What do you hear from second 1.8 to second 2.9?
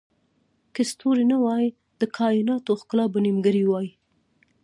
د کایناتو